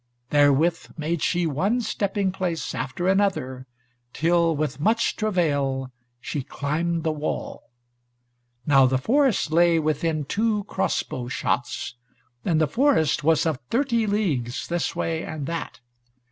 Therewith 0.31 0.97
made 0.97 1.21
she 1.21 1.45
one 1.45 1.79
stepping 1.79 2.31
place 2.31 2.73
after 2.73 3.07
another, 3.07 3.67
till, 4.13 4.55
with 4.55 4.79
much 4.79 5.15
travail, 5.15 5.91
she 6.19 6.41
climbed 6.41 7.03
the 7.03 7.11
wall. 7.11 7.61
Now 8.65 8.87
the 8.87 8.97
forest 8.97 9.51
lay 9.51 9.77
within 9.77 10.25
two 10.25 10.63
crossbow 10.63 11.27
shots, 11.27 11.93
and 12.43 12.59
the 12.59 12.65
forest 12.65 13.23
was 13.23 13.45
of 13.45 13.59
thirty 13.69 14.07
leagues 14.07 14.67
this 14.69 14.95
way 14.95 15.23
and 15.23 15.45
that. 15.45 15.81